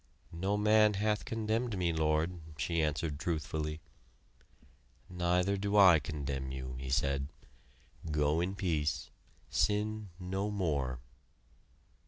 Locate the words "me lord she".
1.77-2.81